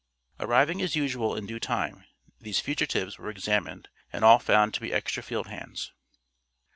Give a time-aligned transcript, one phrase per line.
[0.39, 2.03] Arriving as usual in due time
[2.39, 5.93] these fugitives were examined, and all found to be extra field hands.